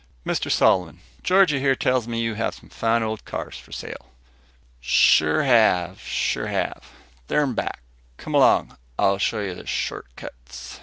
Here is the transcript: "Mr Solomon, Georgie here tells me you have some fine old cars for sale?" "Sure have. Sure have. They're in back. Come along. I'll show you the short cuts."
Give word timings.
"Mr 0.25 0.49
Solomon, 0.49 0.99
Georgie 1.21 1.59
here 1.59 1.75
tells 1.75 2.07
me 2.07 2.21
you 2.23 2.33
have 2.33 2.55
some 2.55 2.69
fine 2.69 3.03
old 3.03 3.23
cars 3.23 3.59
for 3.59 3.71
sale?" 3.71 4.07
"Sure 4.79 5.43
have. 5.43 5.99
Sure 6.01 6.47
have. 6.47 6.85
They're 7.27 7.43
in 7.43 7.53
back. 7.53 7.83
Come 8.17 8.33
along. 8.33 8.77
I'll 8.97 9.19
show 9.19 9.41
you 9.41 9.53
the 9.53 9.67
short 9.67 10.07
cuts." 10.15 10.79